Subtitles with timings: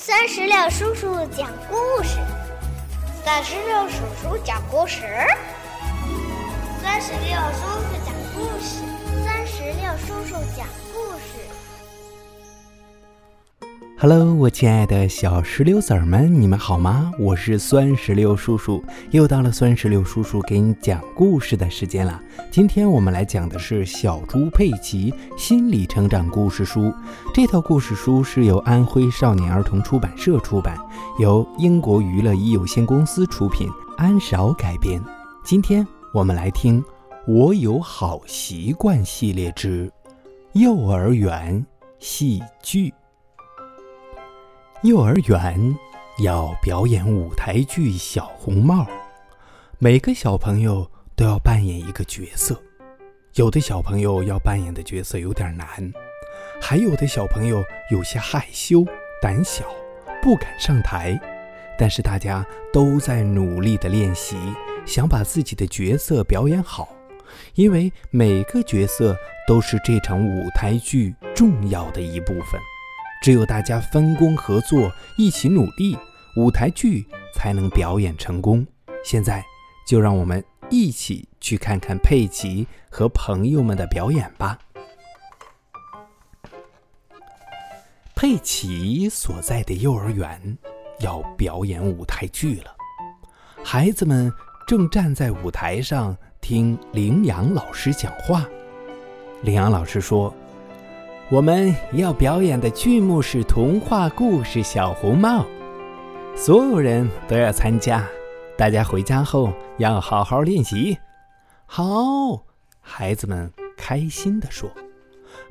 [0.00, 2.18] 三十六叔叔讲故事，
[3.24, 5.02] 三十六叔叔讲故事，
[6.80, 8.78] 三十六叔叔讲故事，
[9.24, 10.64] 三十六叔叔讲
[10.94, 11.57] 故事。
[14.00, 17.10] Hello，我亲爱的小石榴籽儿们，你们好吗？
[17.18, 22.22] 我是酸石榴叔叔，又到了酸石榴叔叔给你讲故事的时间了。
[22.48, 26.82] 今天我们来讲的是《小猪佩奇心理成长故事书》。
[27.34, 30.78] 这套故事书是由安徽少年儿童出版社出版，
[31.18, 35.02] 由英国娱乐一有限公司出品，安少改编。
[35.42, 36.80] 今天我们来听
[37.26, 39.90] 《我有好习惯》系列之
[40.52, 41.66] 幼儿园
[41.98, 42.94] 戏剧。
[44.82, 45.76] 幼儿园
[46.20, 48.84] 要表演舞台剧《小红帽》，
[49.78, 52.56] 每个小朋友都要扮演一个角色。
[53.34, 55.92] 有的小朋友要扮演的角色有点难，
[56.62, 57.60] 还有的小朋友
[57.90, 58.84] 有些害羞、
[59.20, 59.64] 胆小，
[60.22, 61.20] 不敢上台。
[61.76, 64.36] 但是大家都在努力的练习，
[64.86, 66.88] 想把自己的角色表演好，
[67.54, 72.60] 因为每个角色都是这场舞台剧重要的一部分。
[73.20, 75.98] 只有大家分工合作，一起努力，
[76.36, 78.64] 舞台剧才能表演成功。
[79.04, 79.44] 现在，
[79.86, 84.58] 就让我们一起去看看佩奇和朋友们的表演吧。
[88.14, 90.56] 佩奇所在的幼儿园
[91.00, 92.74] 要表演舞台剧了，
[93.64, 94.32] 孩子们
[94.66, 98.46] 正站在舞台上听羚羊老师讲话。
[99.42, 100.32] 羚羊老师说。
[101.30, 105.44] 我们要表演的剧目是童话故事《小红帽》，
[106.34, 108.02] 所有人都要参加。
[108.56, 110.96] 大家回家后要好好练习。
[111.66, 111.84] 好，
[112.80, 114.70] 孩子们开心地说。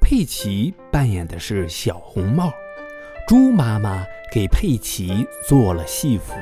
[0.00, 2.52] 佩奇扮演的是小红帽，
[3.26, 6.34] 猪妈妈给佩奇做了戏服，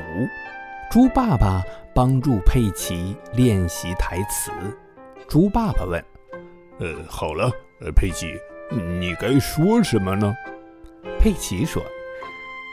[0.91, 1.63] 猪爸爸
[1.95, 4.51] 帮助佩奇练习台词。
[5.27, 5.99] 猪爸爸问
[6.79, 7.51] ：“呃，好了，
[7.81, 8.27] 呃，佩奇。”
[8.71, 10.33] 你该说什么呢？
[11.19, 11.83] 佩奇说：“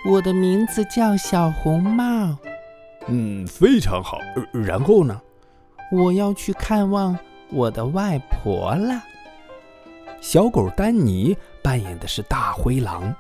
[0.09, 2.39] 我的名字叫小红帽。”
[3.09, 4.19] 嗯，非常好。
[4.53, 5.21] 然后呢？
[5.93, 7.19] 我要去看望
[7.51, 9.03] 我的外婆了。
[10.21, 13.13] 小狗丹尼扮演的是大灰狼，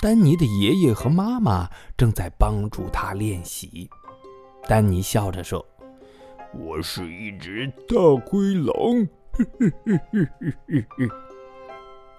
[0.00, 3.88] 丹尼的爷爷和妈妈正在帮助他练习。
[4.66, 5.64] 丹尼笑着说
[6.52, 7.94] ：“我是一只大
[8.26, 9.06] 灰狼。”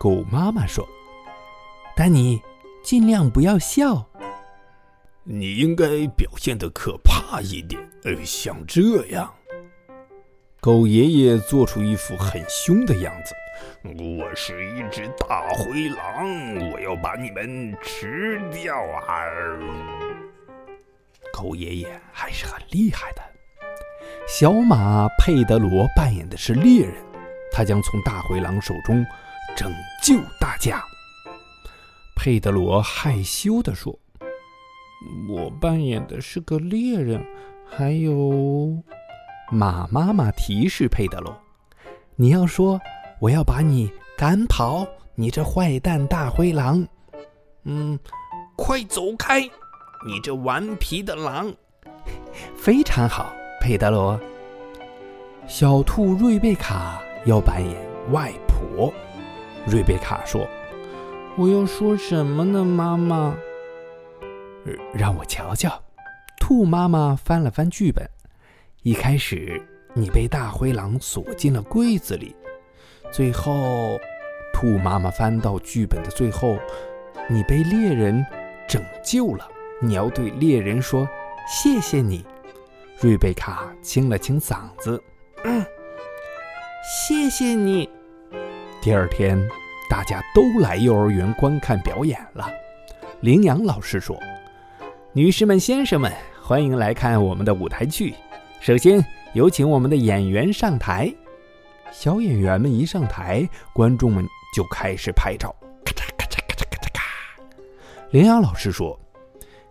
[0.02, 0.84] 狗妈妈说
[1.96, 2.42] ：“丹尼，
[2.82, 4.04] 尽量不要笑。
[5.24, 9.32] 你应该表现的可怕一点，呃，像这样。”
[10.60, 13.36] 狗爷爷做出一副很凶的样子
[13.94, 19.22] ：“我是一只大灰狼，我要把你们吃掉啊！”
[21.32, 23.22] 狗爷爷还是很厉害的。
[24.28, 26.96] 小马佩德罗扮演的是猎人，
[27.52, 29.06] 他将从大灰狼手中。
[29.56, 29.72] 拯
[30.04, 30.84] 救大家，
[32.16, 33.98] 佩德罗害羞地说
[35.30, 37.24] ：“我扮演的是个猎人。”
[37.74, 38.84] 还有，
[39.50, 41.36] 马妈妈提示佩德罗
[42.18, 42.80] ：“你要说
[43.20, 44.86] 我要把你赶跑，
[45.16, 46.86] 你这坏蛋大灰狼！
[47.64, 47.98] 嗯，
[48.58, 49.42] 快走开，
[50.06, 51.54] 你这顽皮的狼！”
[52.58, 54.20] 非常好，佩德罗。
[55.48, 58.94] 小兔瑞贝卡要扮演外婆。
[59.68, 60.48] 瑞贝卡说
[61.38, 63.36] ：“我要说什么呢，妈妈？
[64.94, 65.82] 让我瞧瞧。”
[66.40, 68.04] 兔妈妈翻了翻剧本。
[68.82, 69.62] 一开始，
[69.94, 72.36] 你被大灰狼锁进了柜子里。
[73.12, 74.00] 最后，
[74.52, 76.58] 兔妈妈翻到剧本的最后，
[77.30, 78.26] 你被猎人
[78.68, 79.48] 拯救了。
[79.80, 81.08] 你要对猎人说
[81.48, 82.26] ：“谢谢你。”
[83.00, 85.02] 瑞贝卡清了清嗓子
[85.46, 85.64] ：“嗯，
[86.84, 87.88] 谢谢你。”
[88.82, 89.40] 第二天，
[89.88, 92.52] 大家都来幼儿园观看表演了。
[93.20, 94.20] 羚羊老师说
[95.14, 96.12] ：“女士们、先生们，
[96.42, 98.16] 欢迎来看我们的舞台剧。
[98.60, 99.00] 首先
[99.34, 101.14] 有请我们的演员上台。”
[101.94, 104.26] 小演员们一上台，观众们
[104.56, 105.56] 就开始拍照，
[105.86, 107.04] 咔嚓咔嚓咔嚓咔嚓咔。
[108.10, 109.00] 羚羊老师说：“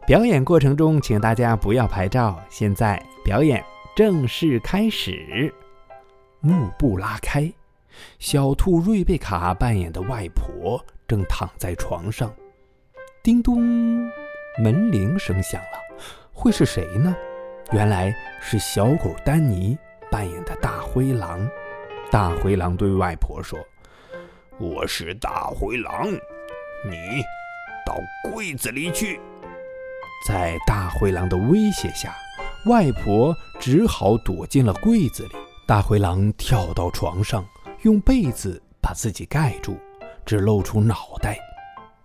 [0.07, 2.41] 表演过程中，请大家不要拍照。
[2.49, 3.61] 现在表演
[3.97, 5.53] 正式开始。”
[6.39, 7.53] 幕布拉开。
[8.19, 12.33] 小兔瑞贝卡扮演的外婆正躺在床上，
[13.23, 13.61] 叮咚，
[14.63, 16.03] 门铃声响了，
[16.33, 17.15] 会是谁呢？
[17.73, 19.79] 原来是小狗丹尼
[20.11, 21.49] 扮演的大灰狼。
[22.11, 23.57] 大灰狼对外婆说
[24.59, 26.11] ：“我是大灰狼，
[26.85, 27.23] 你
[27.87, 27.97] 到
[28.33, 29.21] 柜子里去。”
[30.27, 32.13] 在大灰狼的威胁下，
[32.67, 35.31] 外婆只好躲进了柜子里。
[35.67, 37.47] 大灰狼跳到床上，
[37.83, 39.77] 用被子把自己盖住，
[40.27, 41.39] 只露出脑袋。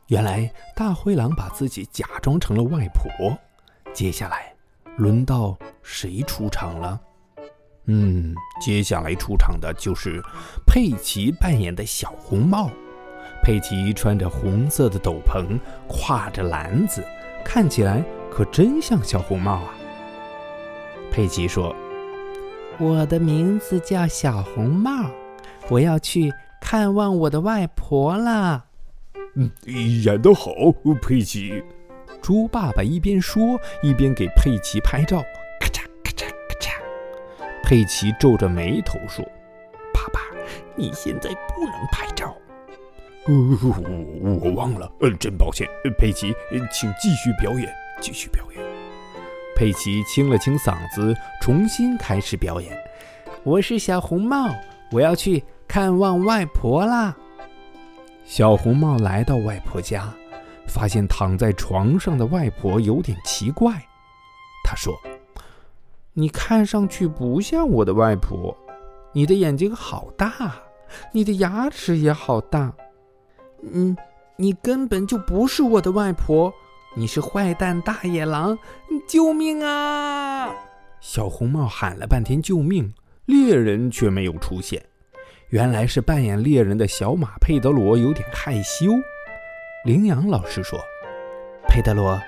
[0.08, 3.38] 原来大灰狼把自己假装成了外婆。
[3.94, 4.54] 接下来，
[4.98, 7.00] 轮到谁出场了？
[7.88, 10.22] 嗯，接下来出场的就是
[10.66, 12.70] 佩奇扮演的小红帽。
[13.44, 17.04] 佩奇穿着红色的斗篷，挎着篮子，
[17.44, 18.02] 看起来
[18.32, 19.74] 可真像小红帽啊。
[21.12, 21.76] 佩奇说
[22.80, 25.10] ：“我的名字叫小红帽，
[25.70, 28.66] 我要去看望我的外婆啦。”
[29.36, 30.52] 嗯，演得好，
[31.02, 31.64] 佩奇。
[32.22, 35.22] 猪爸爸一边说，一边给佩奇拍照。
[35.60, 36.72] 咔嚓咔嚓咔嚓。
[37.64, 39.24] 佩奇皱着眉头说
[39.94, 40.22] ：“爸爸，
[40.76, 42.36] 你现在不能拍照。”
[43.28, 45.68] 我我忘了，呃，真抱歉。
[45.98, 46.34] 佩奇，
[46.72, 48.64] 请继续表演，继续表演。
[49.56, 52.78] 佩奇清了清嗓子，重新开始表演。
[53.44, 54.50] 我是小红帽，
[54.92, 55.44] 我要去
[55.76, 57.14] 看望外婆啦。
[58.24, 60.10] 小红帽来到外婆家，
[60.66, 63.74] 发现躺在床上的外婆有点奇怪。
[64.64, 64.94] 他说
[66.16, 68.56] ：“你看上去不像我的外婆，
[69.12, 70.56] 你的眼睛好大，
[71.12, 72.74] 你的牙齿也好大。
[73.74, 73.98] 嗯，
[74.38, 76.54] 你根本就不是我的外婆，
[76.96, 78.58] 你是坏蛋大野狼！
[79.06, 80.56] 救命啊！”
[81.04, 82.94] 小红帽喊了半天救命，
[83.26, 84.82] 猎人却没有出现。
[85.50, 88.88] 原来是扮演猎人的小马佩德罗有点害羞。
[89.86, 90.80] 羚羊老师说
[91.70, 92.20] ：“佩德罗，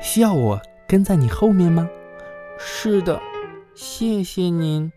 [0.00, 1.88] 需要我跟在你后面吗
[2.56, 3.20] ？”“是的，
[3.74, 4.90] 谢谢您。”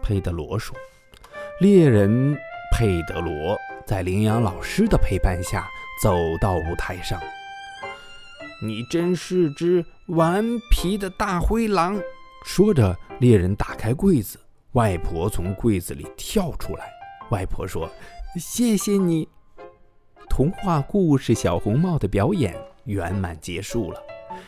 [0.00, 0.76] 佩德罗说。
[1.60, 2.36] 猎人
[2.72, 3.56] 佩德罗
[3.86, 5.68] 在羚羊老师的陪伴下
[6.02, 7.20] 走到舞台上。
[8.62, 12.00] “你真是只顽皮的大灰狼！”
[12.46, 14.38] 说着，猎人打开柜子。
[14.74, 16.90] 外婆从柜子里跳出来，
[17.30, 17.88] 外婆说
[18.36, 19.28] ：“谢谢你。”
[20.28, 24.02] 童话故事《小红帽》的表演圆满结束了，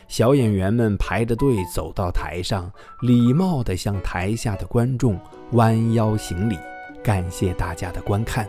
[0.09, 2.69] 小演员们排着队走到台上，
[3.03, 5.17] 礼貌地向台下的观众
[5.53, 6.59] 弯腰行礼，
[7.01, 8.45] 感谢大家的观看。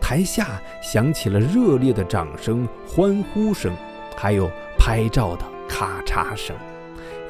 [0.00, 3.72] 台下响起了热烈的掌声、欢呼声，
[4.16, 6.56] 还有拍照的咔嚓声。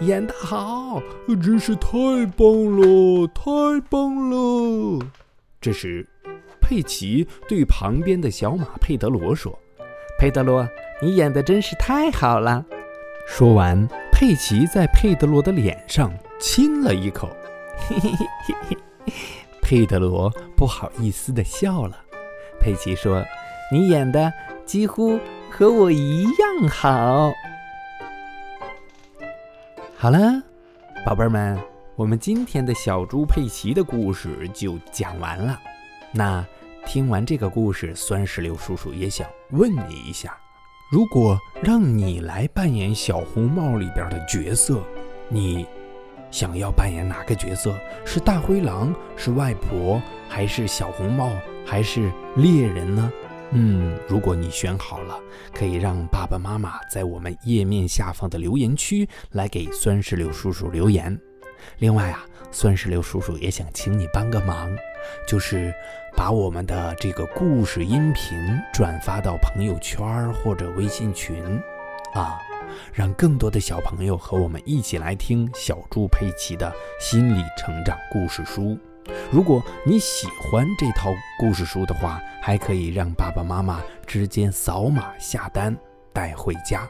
[0.00, 1.00] 演得好，
[1.42, 1.88] 真是太
[2.36, 5.06] 棒了，太棒了！
[5.60, 6.06] 这时，
[6.60, 9.58] 佩奇对旁边的小马佩德罗说
[10.20, 10.68] ：“佩德罗，
[11.00, 12.64] 你演的真是太好了。”
[13.26, 17.28] 说完，佩奇在佩德罗的脸上亲了一口。
[17.88, 18.76] 嘿嘿嘿嘿嘿，
[19.62, 21.96] 佩德罗不好意思地笑了。
[22.60, 23.24] 佩奇说
[23.72, 24.32] ：“你演的
[24.66, 25.18] 几乎
[25.50, 27.32] 和我一样好。”
[29.98, 30.18] 好了，
[31.06, 31.58] 宝贝儿们，
[31.96, 35.58] 我们今天的小猪佩奇的故事就讲完了。
[36.12, 36.44] 那
[36.84, 40.36] 听完这个故事，酸石榴叔叔也想问你一下：
[40.92, 44.82] 如果让你来扮演小红帽里边的角色，
[45.30, 45.66] 你
[46.30, 47.74] 想要扮演哪个角色？
[48.04, 51.32] 是大灰狼，是外婆，还是小红帽，
[51.64, 53.10] 还是猎人呢？
[53.52, 55.18] 嗯，如果你选好了，
[55.54, 61.18] 可以让爸爸妈妈在我们页面下方的留言区来给酸石榴叔叔留言。
[61.78, 64.76] 另外啊，酸石榴叔叔也想请你帮个忙，
[65.26, 65.72] 就是
[66.16, 68.36] 把我们的这个故事音频
[68.74, 71.42] 转发到朋友圈或者微信群，
[72.14, 72.38] 啊，
[72.92, 78.78] 让更多的小朋友和我们一起来听小猪佩奇的心理成长故事书。
[79.30, 85.76] 如果你喜欢这套故事书的话，还可以让爸爸妈妈直接扫码下单
[86.12, 86.88] 带回家。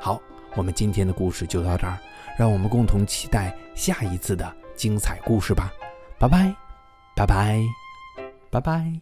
[0.00, 0.20] 好，
[0.54, 1.98] 我们今天的故事就到这儿，
[2.38, 5.72] 让我们共同期待下一次的精彩故事吧。
[6.18, 6.54] 拜拜，
[7.14, 7.62] 拜拜，
[8.50, 9.00] 拜拜。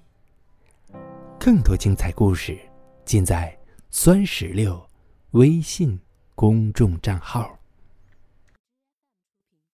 [1.39, 2.59] 更多精彩故事
[3.05, 3.57] 尽在
[3.91, 4.85] 酸石榴
[5.33, 6.01] 微信
[6.35, 7.57] 公众账号。